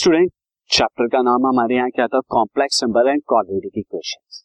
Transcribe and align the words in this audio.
Student, 0.00 0.30
chapter 0.70 1.06
का 1.06 1.20
नाम 1.22 1.46
हमारे 1.46 1.74
यहाँ 1.74 1.90
क्या 1.90 2.06
था? 2.06 2.20
Complex 2.20 2.84
number 2.84 3.08
and 3.08 3.22
quadratic 3.28 3.72
equations 3.78 4.44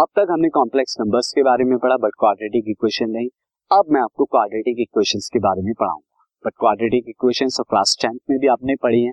अब 0.00 0.06
तक 0.16 0.26
हमने 0.30 0.48
कॉम्प्लेक्स 0.48 0.96
नंबर्स 1.00 1.32
के 1.32 1.42
बारे 1.42 1.64
में 1.64 1.78
पढ़ा 1.78 1.96
बट 1.96 2.10
क्वाड्रेटिक 2.18 2.64
इक्वेशन 2.68 3.10
नहीं। 3.10 3.28
अब 3.70 3.84
मैं 3.90 4.00
आपको 4.00 4.24
क्वाड्रेटिक 4.24 4.80
इक्वेशंस 4.80 5.28
के 5.32 5.38
बारे 5.38 5.62
में 5.62 5.72
पढ़ाऊँगा। 5.80 6.24
बट 6.44 6.52
क्वाड्रेटिक 6.58 7.08
इक्वेशंस 7.08 7.56
तो 7.58 7.64
क्लास 7.64 7.96
टेंथ 8.02 8.18
में 8.30 8.38
भी 8.38 8.46
आपने 8.46 8.76
पढ़ी 8.76 9.02
हैं। 9.02 9.12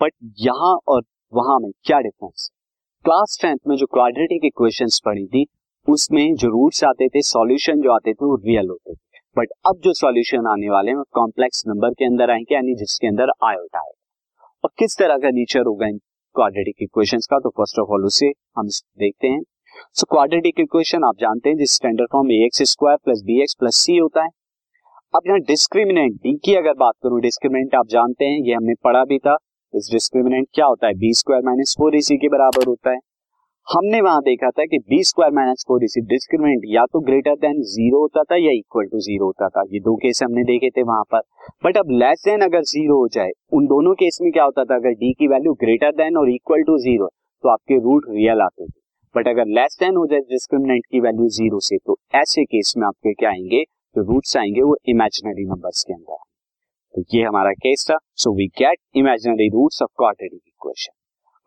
बट 0.00 0.12
यहाँ 0.38 0.78
और 0.88 1.02
वहाँ 1.32 1.58
में 1.60 1.70
क्या 1.84 2.00
डिफरेंस 2.00 2.50
क्लास 3.04 3.38
टेंथ 3.42 3.58
में 3.68 3.76
जो 3.76 3.86
क्वाड्रेटिक 3.86 4.44
इक्वेशंस 4.44 5.00
पढ़ी 5.06 5.26
थी, 5.26 5.46
उसमें 5.88 6.34
जो 6.34 6.48
रूट्स 6.48 6.84
आते 6.84 7.08
थे 7.08 7.22
सॉल्यूशन 7.22 7.80
जो 7.80 7.92
आते 7.92 8.14
थे 8.14 8.24
वो 8.24 8.36
रियल 8.36 8.68
होते 8.68 8.94
थे। 8.94 9.20
बट 9.36 9.48
अब 9.66 9.80
जो 9.80 9.92
सॉल्यूशन 9.92 10.46
आने 10.46 10.70
वाले 10.70 10.90
हैं 10.90 11.02
कॉम्प्लेक्स 11.12 11.64
नंबर 11.66 11.90
के 11.90 12.04
अंदर 12.04 12.30
आएँगे, 12.30 12.54
यानी 12.54 12.74
जिसके 12.74 13.06
अंदर 13.06 13.22
आयोटा 13.44 13.78
आएगा 13.78 14.04
और 14.66 14.72
किस 14.78 14.96
तरह 14.98 15.18
का 15.18 15.30
नेचर 15.30 15.60
होगा 15.60 15.86
इन 15.86 15.98
क्वाड्रेटिक 16.34 16.76
इक्वेशंस 16.82 17.26
का? 17.30 17.38
तो 17.38 17.48
फ़र्स्ट 17.48 17.78
ऑफ़ 17.78 17.88
ऑल 17.88 18.04
उसे 18.04 18.26
हम 18.56 18.68
देखते 18.98 19.28
हैं। 19.28 19.42
सो 19.92 20.06
क्वाड्रेटिक 20.10 20.60
इक्वेशन 20.60 21.04
आप 21.04 21.16
जानते 21.18 21.48
हैं, 21.48 21.56
जिस 21.56 21.74
standard 21.74 22.08
form 22.12 22.30
a 22.30 22.34
x 22.34 22.62
square 22.62 22.96
plus 23.04 23.22
b 23.26 23.40
x 23.42 23.54
plus 23.54 23.76
c 23.76 23.96
होता 23.96 24.22
है। 24.22 24.28
अब 25.14 25.20
यहाँ 25.26 25.40
डिस्क्रिमिनेंट 25.40 26.14
डी 26.14 26.36
की 26.44 26.54
अगर 26.54 26.72
बात 26.72 26.94
करूँ 27.02 27.20
डिस्क्रिमिनेंट 27.20 27.74
आप 27.74 27.86
जानते 27.86 28.24
हैं, 28.24 28.40
ये 28.42 28.54
हमने 28.54 28.74
पढ़ा 28.84 29.04
भी 29.04 29.18
था। 29.18 29.36
इस 29.74 29.88
डिस्क्रिमिनेंट 29.92 30.48
क्या 30.54 30.66
होता 30.66 30.86
है? 30.86 30.94
बी 30.94 31.14
स्क्वायर 31.14 31.42
माइनस 31.42 31.74
फोर 31.78 31.96
इसी 31.96 32.16
के 32.16 32.28
बराबर 32.28 32.66
होता 32.66 32.90
है। 32.90 32.98
हमने 33.68 34.00
वहाँ 34.00 34.20
देखा 34.22 34.48
था 34.50 34.64
कि 34.64 34.78
b 34.80 35.02
square 35.04 35.32
minus 35.34 35.64
four 35.68 35.84
a c 35.84 36.00
discriminant 36.08 36.62
या 36.66 36.84
तो 36.86 37.00
ग्रेटर 37.06 37.34
देन 37.36 37.62
ज़ीरो 37.70 38.00
होता 38.00 38.22
था 38.22 38.36
या 38.36 38.50
इक्वल 38.52 38.84
टू 38.86 38.98
ज़ीरो 38.98 39.26
होता 39.26 39.48
था। 39.48 39.62
ये 39.72 39.78
दो 39.80 39.94
केस 39.96 40.20
हमने 40.22 40.42
देखे 40.44 40.68
थे 40.70 40.82
वहाँ 40.82 41.04
पर। 41.12 41.20
बट 41.64 41.76
अब 41.76 41.90
लेस 41.92 42.22
देन 42.24 42.40
अगर 42.40 42.62
ज़ीरो 42.64 42.98
हो 42.98 43.08
जाए, 43.08 43.30
उन 43.52 43.66
दोनों 43.66 43.94
केस 43.94 44.18
में 44.22 44.30
क्या 44.32 44.44
होता 44.44 44.64
था? 44.64 44.74
अगर 44.74 44.90
डी 44.92 45.12
की 45.12 45.28
वैल्यू 45.28 45.52
ग्रेटर 45.62 45.92
देन 45.92 46.16
और 46.16 46.30
इक्वल 46.30 46.62
टू 46.62 46.76
ज़ीरो 46.78 47.08
तो 47.44 47.48
आपके 47.48 47.78
रूट 47.78 48.04
रियल 48.10 48.40
आते 48.42 48.66
थे। 48.66 48.78
बट 49.14 49.28
अगर 49.28 49.46
लेस 49.50 49.76
देन 49.80 49.96
हो 49.96 50.06
जाए 50.06 50.20
डिस्क्रिमिनेंट 50.30 50.84
की 50.90 51.00
वैल्यू 51.00 51.28
ज़ीरो 51.38 51.60
से 51.60 51.76
तो 51.76 51.96
ऐसे 52.14 52.44
केस 52.44 52.72
में 52.76 52.86
आपके 52.86 53.12
क्या 53.14 53.30
आएँगे? 53.30 53.62
जो 53.62 54.02
तो 54.02 54.12
रूट्स 54.12 54.36
आएँगे, 54.36 54.62
वो 54.62 54.76
इमेजिनरी 54.88 55.44
नंबर्स 55.46 55.82
के 55.82 55.94
अंदर 55.94 56.22
तो 56.94 57.02
ये 57.14 57.24
हमारा 57.24 57.52
केस 57.64 57.86
था। 57.90 57.98
So 58.14 58.34
we 58.36 58.46
get 58.58 58.78
imaginary 58.96 59.48
roots 59.48 59.82
of 59.82 59.90
quadratic 59.96 60.40
equation 60.46 60.95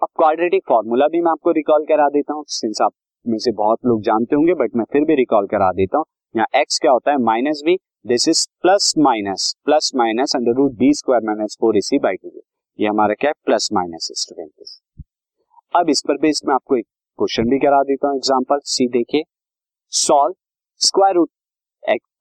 अब 0.02 0.08
क्वाड्रेटिक 0.17 0.61
फॉर्मूला 0.69 1.08
भी 1.08 1.19
मैं 1.22 1.31
आपको 1.31 1.52
रिकॉल 1.52 1.86
करा 1.86 2.08
देता 2.09 2.33
हूँ 2.33 2.44
सिंस 2.50 2.81
आप 2.81 2.92
में 3.25 3.38
से 3.38 3.52
बहुत 3.53 3.80
लोग 3.86 4.02
जानते 4.03 4.36
होंगे 4.36 4.53
बट 4.59 4.75
मैं 4.75 4.83
फिर 4.92 5.03
भी 5.05 5.16
रिकॉल 5.16 5.47
करा 5.47 5.72
देता 5.72 5.97
हूँ। 5.97 6.05
यहाँ 6.36 6.59
एक्स 6.59 6.78
क्या 6.80 6.92
होता 6.92 7.11
है? 7.11 7.17
Minus 7.19 7.61
b 7.66 7.75
this 8.05 8.27
is 8.27 8.45
plus 8.61 8.94
minus 8.97 9.53
plus 9.66 9.92
minus 9.95 10.36
under 10.36 10.55
root 10.58 10.77
b 10.80 10.94
square 10.94 11.23
minus 11.25 11.58
four 11.61 11.77
a c 11.77 12.00
by 12.00 12.16
two 12.16 12.31
ये 12.80 12.88
हमारा 12.88 13.14
क्या 13.14 13.30
है? 13.30 13.33
प्लस 13.45 13.67
माइनस 13.73 14.08
स्टूडेंट 14.17 14.52
अब 15.73 15.89
इस 15.89 16.03
पर 16.08 16.17
बेस 16.17 16.42
में 16.45 16.53
आपको 16.53 16.77
एक 16.77 16.86
क्वेश्चन 17.20 17.50
भी 17.50 17.59
करा 17.59 17.81
देता 17.83 18.08
हूँ 18.08 18.17
एग्ज़ाम्पल 18.17 18.59
सी 18.66 18.88
देखिए। 18.89 19.23
Solve 19.94 20.36
square 20.81 21.16
root 21.16 21.30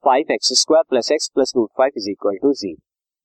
five 0.05 0.33
x 0.33 0.53
square 0.61 0.84
plus 0.91 1.12
x 1.12 1.31
plus 1.34 1.53
root 1.56 1.71
five 1.79 1.93
is 1.97 2.11
equal 2.11 2.37
to 2.43 2.53
जी 2.55 2.75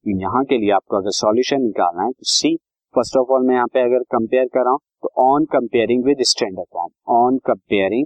यहाँ 0.06 0.44
के 0.46 0.58
लिए 0.58 0.72
आपको 0.74 0.98
अगर 0.98 1.12
सॉल्यूशन 1.18 1.62
निकालना 1.62 2.04
है 2.04 2.12
तो 2.12 2.26
सी 2.28 2.56
फ़र्स्ट 2.95 3.17
ऑफ़ 3.17 3.31
ऑल 3.33 3.45
मैं 3.47 3.55
यहाँ 3.55 3.67
पे 3.73 3.81
अगर 3.81 4.03
कंपेयर 4.11 4.47
कर 4.53 4.63
रहा 4.63 4.72
हूँ 4.72 4.80
तो 5.03 5.09
on 5.22 5.45
comparing 5.45 6.03
with 6.05 6.22
standard 6.27 6.67
form 6.73 7.13
on 7.13 7.38
comparing 7.45 8.05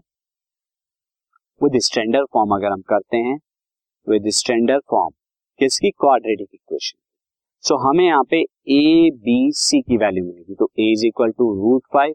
with 1.62 1.80
standard 1.82 2.28
form 2.34 2.56
अगर 2.56 2.72
हम 2.72 2.82
करते 2.90 3.18
हैं 3.18 3.38
विद 4.08 4.30
स्टैंडर्ड 4.34 4.84
फॉर्म 4.92 5.14
किसकी 5.60 5.92
क्वाड्रेटिक 5.92 6.48
इक्वेशन 6.54 6.98
सो 7.64 7.76
हमें 7.80 8.06
यहाँ 8.06 8.24
पे 8.24 8.42
ए 8.72 9.10
बी 9.24 9.40
सी 9.56 9.82
की 9.82 9.98
वैल्यू 9.98 10.26
मिलेगी 10.26 10.56
तो 10.56 10.70
a 10.80 10.92
is 10.92 11.06
equal 11.06 11.32
to 11.32 11.54
root 11.54 11.84
five 11.94 12.14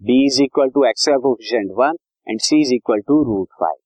b 0.00 0.24
is 0.26 0.42
equal 0.42 0.70
to 0.70 0.84
x 0.84 1.08
का 1.08 1.16
coefficient 1.18 1.70
one 1.76 1.96
and 2.26 2.40
c 2.40 2.60
is 2.60 2.74
equal 2.74 3.00
to 3.00 3.22
root 3.24 3.48
five 3.60 3.76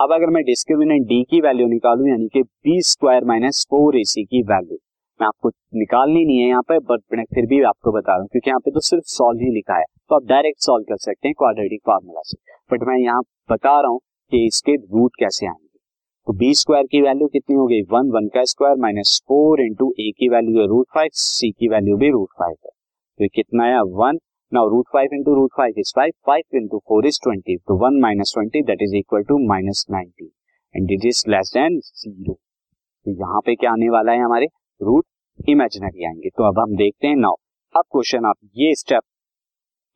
अब 0.00 0.12
अगर 0.12 0.30
मैं 0.30 0.42
डिस्क्रिमिनेंट 0.44 1.06
डी 1.06 1.22
की 1.24 1.40
वैल्यू 1.40 1.66
निकालू, 1.66 2.06
यानी 2.06 2.28
कि 2.28 2.42
b 2.42 2.80
square 2.82 3.24
minus 3.24 3.66
four 3.70 3.96
a 3.96 4.04
c 4.04 4.24
की 4.24 4.42
वैल्यू 4.42 4.78
मैं 5.20 5.26
आपको 5.26 5.48
निकालनी 5.74 6.24
नहीं 6.24 6.38
है 6.38 6.48
यहाँ 6.48 6.62
पे 6.68 6.78
बट 6.86 7.02
मैं 7.12 7.24
फिर 7.34 7.46
भी 7.46 7.60
आपको 7.64 7.92
बता 7.92 8.12
रहा 8.12 8.20
हूँ, 8.20 8.28
क्योंकि 8.28 8.50
यहाँ 8.50 8.60
पे 8.60 8.70
तो 8.70 8.80
सिर्फ़ 8.80 9.04
सॉल्व 9.08 9.40
ही 9.40 9.50
लिखा 9.54 9.76
है। 9.76 9.84
तो 10.08 10.14
आप 10.14 10.24
डायरेक्ट 10.28 10.60
सॉल्व 10.60 10.84
कर 10.84 10.96
सकते 10.98 11.28
हैं 11.28 11.34
क्वाड्रेटिक 11.38 11.80
फार्मूला 11.86 12.20
से। 12.24 12.36
बट 12.72 12.82
मैं 12.88 12.96
यहाँ 12.98 13.22
बता 13.50 13.80
रहा 13.80 13.90
हूँ 13.90 14.00
कि 14.32 14.44
इसके 14.46 14.74
रूट 14.76 15.16
कैसे 15.20 15.46
आएँगे। 15.46 15.78
तो 16.26 16.32
बी 16.32 16.54
स्क्वायर 16.54 16.86
की 16.86 17.00
वैल्यू 17.02 17.26
कितनी 17.28 17.56
हो 17.56 17.66
गई? 17.66 17.80
वन 17.90 18.10
वन 18.10 18.28
का 18.34 18.44
square 18.44 18.76
minus 18.80 19.20
four 19.28 19.60
into 19.60 19.92
a 20.00 20.10
की 20.18 20.28
वैल्यू 20.28 20.60
है 20.60 20.66
रूट 20.68 20.86
फाइव 20.94 21.10
सी 21.14 21.50
की 21.50 21.68
वैल्यू 21.68 21.96
भी 21.96 22.10
रूट 22.10 22.28
फाइव 22.38 22.56
है। 22.64 22.70
तो 23.20 23.28
कितना 23.34 23.64
है 23.64 23.82
one 23.94 24.18
now 24.52 24.68
root 24.68 24.86
five 24.92 25.14
into 25.14 25.34
root 25.34 25.50
five 25.56 25.74
is 25.78 25.92
five 25.96 26.12
five 26.26 26.56
into 26.56 26.78
four 26.88 27.06
is 27.06 27.18
twenty 27.24 27.56
तो 27.58 27.76
one 27.78 28.00
minus 28.00 28.32
twenty 28.34 28.62
that 28.62 28.82
is 28.82 28.96
equal 28.96 29.22
to 29.28 29.38
minus 29.48 29.84
ninety 29.90 30.30
and 30.74 30.90
it 30.92 31.06
is 31.06 31.24
less 31.28 31.50
than 31.54 31.78
zero 31.78 32.32
तो 32.32 33.10
यहाँ 33.12 33.40
पे 33.46 33.54
क्या 33.54 33.72
आने 33.72 33.88
वाला 33.90 34.12
है 34.12 34.24
हमारे? 34.24 34.46
रूट 34.80 35.04
इमेजिनरी 35.48 36.04
आएँगे। 36.04 36.28
तो 36.28 36.44
अब 36.44 36.58
हम 36.58 36.76
देखते 36.76 37.06
हैं 37.06 37.16
नाउ, 37.16 37.34
अब 37.74 37.82
क्वेश्चन, 37.92 38.24
आप 38.24 38.36
ये 38.56 38.74
स्टेप 38.74 39.02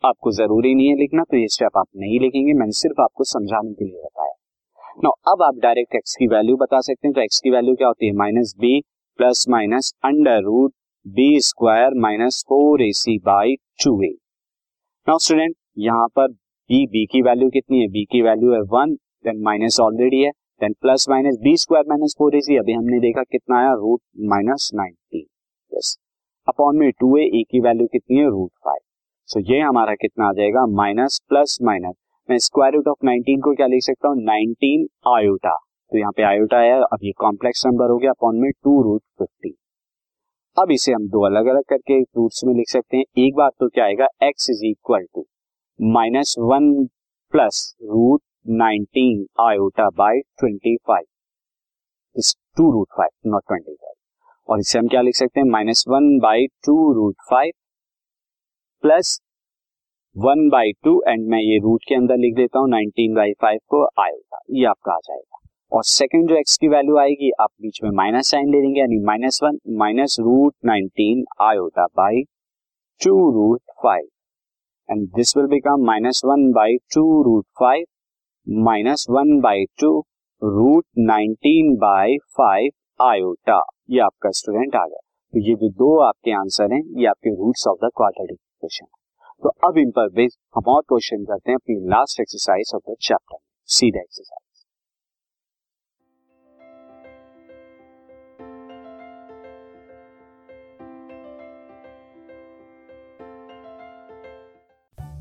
आपको 0.05 0.31
ज़रूरी 0.33 0.75
नहीं 0.75 0.89
है 0.89 0.97
लिखना 0.97 1.23
तो 1.23 1.37
ये 1.37 1.47
स्टेप 1.49 1.77
आप 1.77 1.87
नहीं 1.97 2.19
लिखेंगे। 2.21 2.53
मैंने 2.53 2.73
सिर्फ़ 2.73 3.01
आपको 3.03 3.25
समझाने 3.25 3.73
के 3.73 3.85
लिए 3.85 4.03
बताया। 4.03 4.33
नाउ, 5.05 5.13
अब 5.33 5.43
आप 5.43 5.57
डायरेक्ट 5.63 5.95
एक्स 5.95 6.15
की 6.17 6.27
वैल्यू 6.27 6.57
बता 6.57 6.81
सकते 6.81 7.09
हैं। 7.09 7.15
तो 7.15 7.21
एक्स 7.21 7.41
की 7.41 7.51
वैल्यू 7.51 7.75
क्या 7.75 7.89
होती 7.89 8.07
है? 8.07 8.13
Minus 8.13 8.55
b 8.61 8.81
plus 9.19 9.45
minus 9.49 9.93
under 10.05 10.43
root 10.43 10.73
b 11.07 11.41
square 11.41 11.95
minus 11.97 12.45
four 12.49 12.83
a 12.83 12.91
c 12.93 13.19
by 13.19 13.55
two 13.85 14.03
a. 14.03 14.15
Now, 15.07 15.19
student, 15.19 15.55
यहाँ 15.79 16.07
पर 16.09 16.29
बी 16.71 16.85
बी 16.87 17.05
की 17.07 17.23
वैल्यू 17.23 17.49
कितनी 17.51 17.81
है? 17.81 17.89
बी 17.89 18.05
की 18.05 18.23
वैल्यू 18.23 18.53
है 18.53 18.61
वन 18.71 18.95
देन 19.25 19.43
माइनस 19.43 19.81
ऑलरेडी 19.81 20.21
है। 20.23 20.31
Then 20.61 20.73
plus 20.73 21.07
minus 21.11 21.37
b 21.43 21.57
square 21.57 21.85
minus 21.89 22.15
four 22.19 22.37
a 22.37 22.41
c 22.41 22.57
अभी 22.57 22.73
हमने 22.73 22.99
देखा 23.01 23.23
कितना 23.23 23.59
आया? 23.59 23.73
Root 23.73 24.01
minus 24.31 24.71
ninety. 24.75 25.21
Yes. 25.73 25.97
Upon 26.49 26.77
में 26.77 26.91
टू 26.91 27.17
ए 27.19 27.23
ए 27.23 27.43
की 27.51 27.61
वैल्यू 27.61 27.87
कितनी 27.87 28.17
है? 28.17 28.25
Root 28.25 28.51
five. 28.65 28.81
सो 29.29 29.41
ये 29.53 29.61
हमारा 29.61 29.95
कितना 29.95 30.29
आ 30.29 30.33
जाएगा? 30.33 30.67
Minus 30.73 31.21
plus 31.29 31.59
minus. 31.63 31.95
मैं 32.29 32.39
स्क्वायर 32.39 32.75
रूट 32.75 32.89
ऑफ़ 32.89 33.05
नाइनटीन 33.05 33.41
को 33.41 33.55
क्या 33.55 33.67
लिख 33.67 33.83
सकता 33.83 34.09
हूँ? 34.09 34.23
Nineteen 34.23 34.87
iota. 35.15 35.55
तो 35.93 35.99
यहाँ 35.99 36.13
पे 36.13 36.23
आयोटा 36.23 36.61
है। 36.61 36.75
अब 36.83 37.05
ये 37.05 37.13
कॉम्प्लेक्स 37.19 37.67
नंबर 37.67 37.91
हो 37.91 37.99
गया। 37.99 38.11
अपॉन 38.11 38.41
में 38.41 38.51
टू 38.65 38.83
रूट 38.83 39.03
फिफ्टी 39.19 39.57
अब 40.57 40.71
इसे 40.71 40.93
हम 40.93 41.09
दो 41.09 41.25
अलग 41.27 41.47
अलग 41.47 41.63
करके 41.69 42.01
रूट्स 42.01 42.45
में 42.45 42.55
लिख 42.55 42.69
सकते 42.69 42.97
हैं। 42.97 43.05
एक 43.19 43.35
बार 43.35 43.51
तो 43.61 43.69
क्या 43.69 43.85
आएगा? 43.85 44.07
X 44.23 44.51
is 44.51 44.65
equal 44.67 45.07
to 45.15 45.27
minus 45.79 46.35
one 46.39 46.73
plus 47.33 47.77
root 47.83 48.21
nineteen 48.47 49.27
iota 49.41 49.89
by 49.97 50.21
twenty 50.39 50.77
five. 50.87 51.05
Is 52.17 52.35
two 52.57 52.71
root 52.73 52.89
five 52.97 53.31
not 53.31 53.43
twenty 53.49 53.75
five 53.75 53.95
और 54.49 54.61
इससे 54.61 54.79
हम 54.79 54.89
क्या 54.89 55.01
लिख 55.03 55.15
सकते 55.17 55.41
हैं? 55.41 55.47
Minus 55.47 55.85
one 55.89 56.19
by 56.19 56.47
two 56.67 56.93
root 56.95 57.17
five 57.31 57.53
plus 58.85 59.19
one 60.17 60.49
by 60.49 60.73
two 60.85 61.01
and 61.09 61.27
मैं 61.31 61.41
ये 61.41 61.59
root 61.63 61.85
के 61.89 61.95
अंदर 61.95 62.17
लिख 62.17 62.35
देता 62.37 62.59
हूँ 62.59 62.69
नाइनटीन 62.71 63.15
बाई 63.15 63.33
फाइव 63.41 63.59
को 63.69 63.85
आयोटा. 64.03 64.39
ये 64.51 64.65
आपका 64.67 64.93
आ 64.93 64.99
जाएगा. 64.99 65.39
और 65.73 65.85
सेकेंड 65.85 66.29
जो 66.29 66.37
एक्स 66.37 66.57
की 66.57 66.69
वैल्यू 66.69 66.97
आएगी, 66.99 67.31
आप 67.41 67.51
बीच 67.63 67.83
में 67.85 67.91
माइनस 67.97 68.31
साइन 68.31 68.51
ले 68.51 68.61
लेंगे, 68.61 68.81
यानी 68.81 68.99
minus 69.05 69.41
one 69.43 69.59
minus 69.79 70.17
root 70.21 70.55
nineteen 70.65 71.25
iota 71.43 71.87
by 71.97 72.23
two 73.01 73.31
root 73.33 73.61
five 73.83 74.09
and 74.89 75.07
this 75.17 75.37
will 75.37 75.47
become 75.47 75.85
minus 75.87 76.23
one 76.25 76.51
by 76.53 76.77
two 76.95 77.23
root 77.23 77.45
five 77.61 77.85
minus 78.49 79.07
one 79.11 79.41
by 79.41 79.65
two 79.65 79.89
root 80.43 80.85
nineteen 80.99 81.75
by 81.77 82.17
five 82.17 83.05
iota 83.05 83.61
ये 83.91 84.01
आपका 84.01 84.31
student 84.31 84.77
आ 84.77 84.85
गया। 84.87 84.99
तो 85.33 85.49
ये 85.49 85.55
जो 85.55 85.69
दो 85.69 85.99
आपके 86.01 86.33
आंसर 86.33 86.73
हैं, 86.73 86.83
ये 87.01 87.07
आपके 87.07 87.31
roots 87.31 87.67
of 87.67 87.87
the 87.87 87.91
quadratic 87.97 88.39
equation 88.41 88.87
तो 89.43 89.49
अब 89.69 89.79
इन 89.79 89.91
पर 89.91 90.09
बेस 90.09 90.37
हम 90.57 90.63
और 90.69 90.83
क्वेश्चन 90.89 91.25
करते 91.25 91.51
हैं 91.51 91.57
अपनी 91.57 91.77
last 91.89 92.21
exercise 92.21 92.73
of 92.75 92.93
the 92.93 92.97
chapter 93.01 93.39
सीधा 93.69 94.01
exercise 94.01 94.47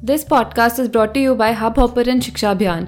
this 0.04 0.24
podcast 0.24 0.80
is 0.80 0.92
brought 0.92 1.18
you 1.18 1.36
by 1.36 1.54
hub 1.54 2.20
Shiksha 2.22 2.52
Abhiyan 2.52 2.88